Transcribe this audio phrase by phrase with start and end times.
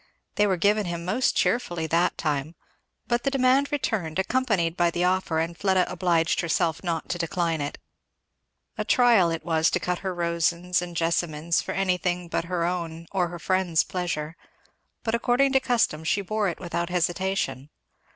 [0.33, 2.55] They were given him most cheerfully that time;
[3.05, 7.61] but the demand returned, accompanied by the offer, and Fleda obliged herself not to decline
[7.61, 7.77] it.
[8.79, 13.05] A trial it was to cut her roses and jessamines for anything but her own
[13.11, 14.35] or her friends' pleasure,
[15.03, 17.69] but according to custom she bore it without hesitation.